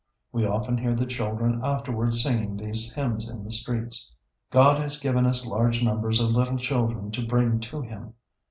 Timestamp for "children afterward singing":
1.05-2.57